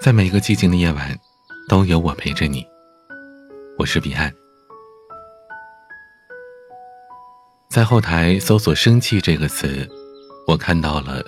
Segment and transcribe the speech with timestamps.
[0.00, 1.14] 在每个寂静的夜晚，
[1.68, 2.66] 都有我陪着你。
[3.76, 4.32] 我是彼岸。
[7.68, 9.86] 在后台搜索“生气”这个词，
[10.46, 11.22] 我看到了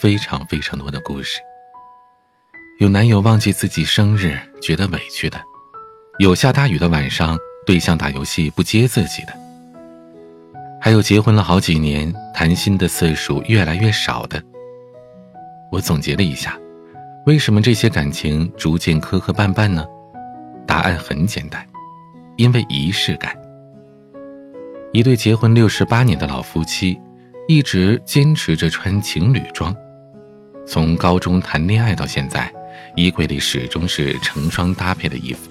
[0.00, 1.38] 非常非常多的故事。
[2.78, 5.38] 有男友忘记自己生日觉得委屈的，
[6.18, 9.34] 有下大雨的晚上对象打游戏不接自己的，
[10.80, 14.42] 还有结婚了好几年谈心的次数越来越少的。
[15.70, 16.58] 我总结了一下，
[17.26, 19.82] 为什么这些感情逐渐磕磕绊绊呢？
[20.66, 21.66] 答案很简单，
[22.36, 23.34] 因为仪式感。
[24.92, 27.00] 一对结婚六十八年的老夫妻，
[27.48, 29.74] 一直坚持着穿情侣装。
[30.66, 32.52] 从高中谈恋爱到现在，
[32.94, 35.50] 衣柜里始终是成双搭配的衣服。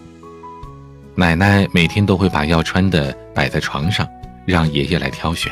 [1.15, 4.07] 奶奶每天都会把要穿的摆在床上，
[4.45, 5.51] 让爷爷来挑选。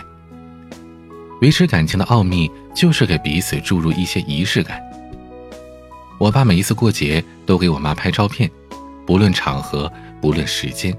[1.41, 4.79] 维持感情的奥秘就是给彼此注入一些仪式感。
[6.21, 8.47] 我爸每一次过节都给我妈拍照片，
[9.07, 9.91] 不论场合，
[10.21, 10.95] 不论时间。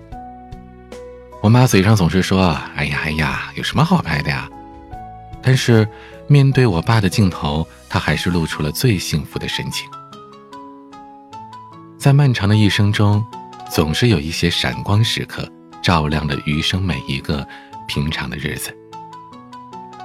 [1.40, 4.50] 我妈嘴上总是说：“哎呀哎呀，有什么好拍的呀？”
[5.40, 5.88] 但是
[6.26, 9.88] 面对我爸的镜头，她还是露出了最幸福的神情。
[11.96, 13.24] 在漫长的一生中，
[13.70, 15.48] 总是有一些闪光时刻，
[15.80, 17.46] 照亮了余生每一个
[17.86, 18.76] 平常的日子。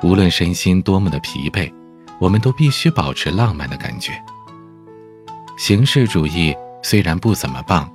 [0.04, 1.74] 无论身心多么的疲惫，
[2.20, 4.14] 我们都必须保持浪漫的感觉。
[5.58, 7.92] 形式主义虽然不怎么棒。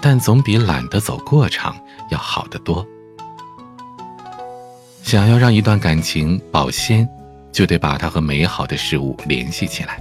[0.00, 1.76] 但总比懒得走过场
[2.10, 2.86] 要好得多。
[5.02, 7.08] 想要让一段感情保鲜，
[7.50, 10.00] 就得把它和美好的事物联系起来。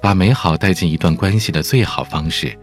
[0.00, 2.58] 把美好带进一段关系的最好方式，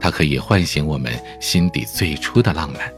[0.00, 2.92] 它可以唤醒我们心底最初的浪漫。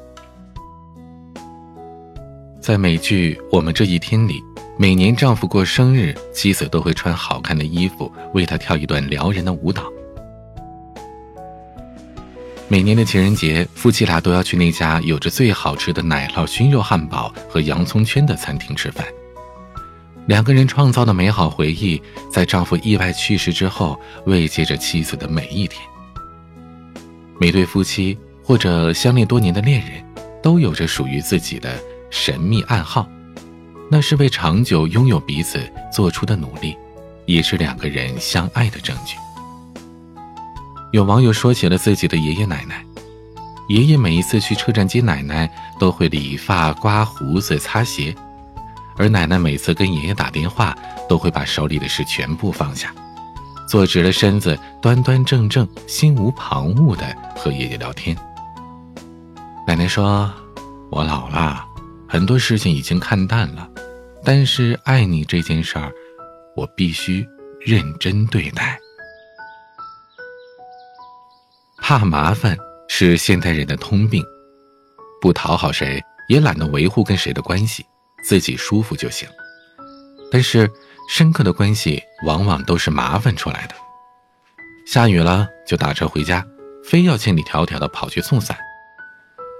[2.58, 4.42] 在美剧《我们这一天》里，
[4.78, 9.82] 每年丈夫过生日，妻子都会穿好看的衣服为他跳一段撩人的舞蹈。
[12.68, 19.06] 每年的情人节，夫妻俩都要去那家有着最好吃的奶酪熏肉汉堡和洋葱圈的餐厅吃饭。
[20.26, 25.80] 两个人创造的美好回忆，在丈夫意外去世之后，慰藉着妻子的每一天。
[27.40, 30.04] 每对夫妻或者相恋多年的恋人，
[30.42, 33.08] 都有着属于自己的神秘暗号，
[33.90, 35.60] 那是为长久拥有彼此
[35.92, 36.76] 做出的努力，
[37.24, 39.16] 也是两个人相爱的证据。
[40.92, 42.84] 有网友说起了自己的爷爷奶奶，
[43.68, 48.14] 爷爷每一次去车站接奶奶，都会理发、刮胡子、擦鞋，
[48.96, 50.76] 而奶奶每次跟爷爷打电话，
[51.08, 52.92] 都会把手里的事全部放下，
[53.68, 57.04] 坐直了身子，端端正正、心无旁骛的
[57.36, 58.16] 和爷爷聊天。
[59.66, 60.32] 奶奶说
[60.90, 61.64] ：“我老了，
[62.08, 63.68] 很多事情已经看淡了，
[64.26, 65.92] 但是爱你这件事儿，
[66.56, 67.24] 我必须
[67.60, 68.76] 认真对待。”
[71.78, 74.24] 怕麻烦是现代人的通病，
[75.20, 77.86] 不讨好谁，也懒得维护跟谁的关系，
[78.24, 79.28] 自己舒服就行。
[80.28, 80.68] 但是
[81.08, 83.76] 深刻的关系往往都是麻烦出来的。
[84.88, 86.44] 下雨了就打车回家，
[86.82, 88.58] 非要千里迢迢的跑去送伞。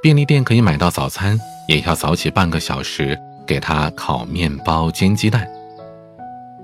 [0.03, 1.39] 便利店可以买到早餐，
[1.69, 3.17] 也要早起半个小时
[3.47, 5.49] 给他烤面包、煎鸡蛋。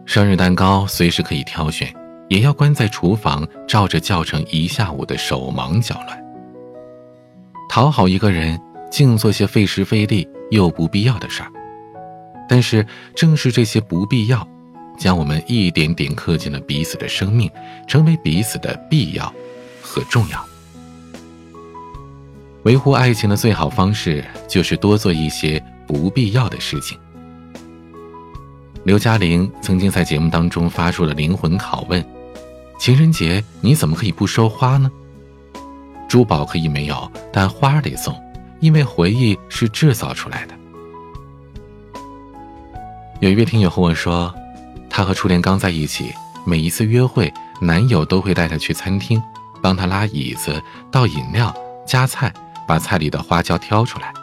[0.04, 1.92] 生日蛋糕随时可以挑选。
[2.28, 6.24] 也要关在厨房，照着教程一下午的手忙脚乱。
[7.68, 8.58] 讨好一个人，
[8.90, 11.52] 净做些费时费力又不必要的事儿。
[12.48, 14.48] 但是正是这些不必要，
[14.96, 17.50] 将我们一点点刻进了彼此的生命，
[17.86, 19.30] 成为彼此的必要
[19.82, 20.42] 和重要。
[22.64, 26.96] 维护爱情的最好方式，就是多做一些不必要的事情。
[28.84, 32.04] 刘嘉玲曾经在节目当中发出了灵魂拷问。
[32.78, 34.90] 情人节你怎么可以不收花呢？
[36.08, 38.14] 珠宝可以没有，但花得送，
[38.60, 40.54] 因为回忆是制造出来的。
[43.20, 44.32] 有一位听友和我说，
[44.90, 46.12] 她和初恋刚在一起，
[46.44, 49.20] 每一次约会，男友都会带她去餐厅，
[49.60, 50.60] 帮她拉椅子、
[50.90, 51.54] 倒饮料、
[51.86, 52.32] 夹菜，
[52.72, 54.14] 把菜里的花椒挑出来。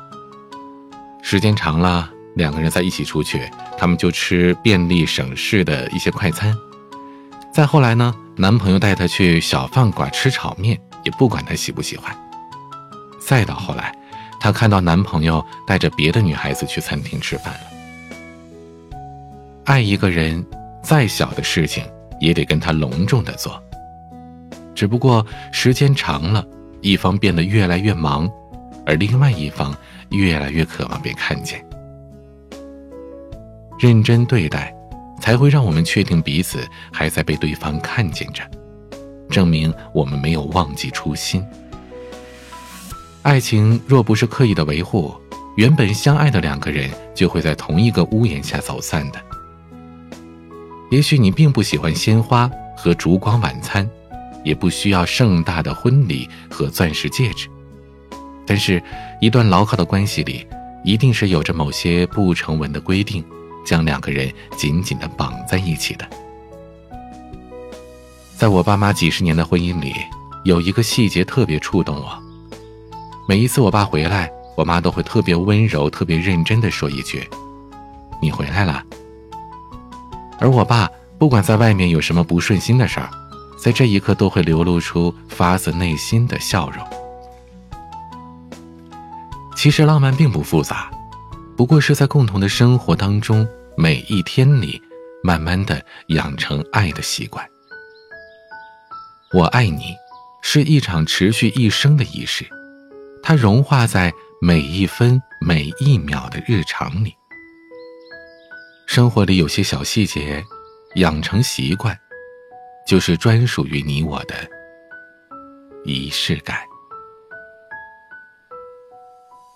[1.21, 3.47] 时间长了，两个人在一起出去，
[3.77, 6.57] 他们就吃便利省事的一些快餐。
[7.53, 8.11] 再后来呢？
[8.35, 12.11] 男朋友带她去小饭馆吃炒面，也不管她喜不喜欢。
[13.19, 13.95] 再到后来，
[14.39, 17.59] 她看到男朋友带着别的女孩子去餐厅吃饭了。
[19.65, 20.43] 爱一个人，
[20.81, 21.83] 再小的事情
[22.19, 23.61] 也得跟他隆重的做。
[24.73, 26.43] 只不过时间长了，
[26.81, 28.27] 一方变得越来越忙，
[28.89, 29.77] 而另外一方
[30.09, 31.63] 越来越渴望被看见。
[33.77, 34.73] 认真对待。
[35.21, 38.41] 才会让我们确定彼此还在被对方看见着，
[39.29, 41.45] 证明我们没有忘记初心。
[43.21, 45.13] 爱情若不是刻意的维护，
[45.57, 49.19] 原本相爱的两个人就会在同一个屋檐下走散的。
[50.89, 53.87] 也许你并不喜欢鲜花和烛光晚餐，
[54.45, 57.49] 也不需要盛大的婚礼和钻石戒指，
[58.49, 58.81] 但是，
[59.21, 60.43] 一段牢靠的关系里，
[60.83, 63.23] 一定是有着某些不成文的规定，
[63.63, 66.09] 将两个人紧紧的绑在一起的。
[68.35, 69.93] 在我爸妈几十年的婚姻里，
[70.45, 72.09] 有一个细节特别触动我。
[73.27, 77.29] 每一次我爸回来，我妈都会特别温柔、特别认真的说一句
[78.19, 78.83] ：“你回来了。”
[80.41, 83.11] 而我爸不管在外面有什么不顺心的事儿，
[83.63, 86.83] 在这一刻都会流露出发自内心的笑容。
[89.61, 90.89] 其实浪漫并不复杂，
[91.57, 93.45] 不过是在共同的生活当中，
[93.75, 94.81] 每一天里，
[95.21, 97.45] 慢慢的养成爱的习惯。
[99.33, 99.93] 我爱你，
[100.41, 102.47] 是一场持续一生的仪式，
[103.21, 107.13] 它融化在每一分每一秒的日常里。
[108.87, 110.41] 生活里有些小细节，
[110.95, 111.93] 养成习惯，
[112.87, 114.35] 就是专属于你我的
[115.83, 116.59] 仪式感。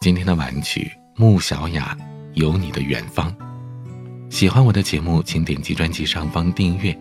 [0.04, 1.98] 今天的晚曲穆小雅，
[2.34, 3.34] 有你的远方。
[4.30, 6.94] 喜欢我的节目，请点击专辑上方订阅。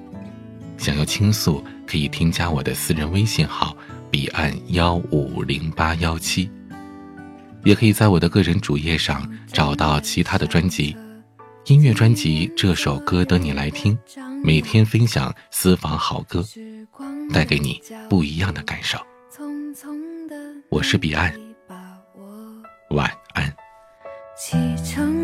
[0.79, 3.77] 想要倾诉，可以添加我的私人微信号
[4.09, 6.49] 彼岸幺五零八幺七，
[7.65, 10.97] 也可以在我的个人主页上找到其他的专辑。
[11.67, 13.99] 音乐专辑《这首歌等你来听》，
[14.45, 16.45] 每天分享私房好歌，
[17.33, 18.97] 带给你不一样的感受。
[20.69, 21.35] 我是彼岸，
[22.93, 23.51] 晚安。
[24.37, 25.22] 启程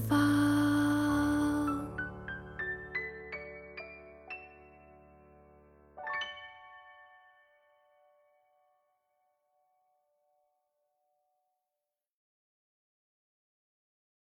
[0.00, 0.21] far.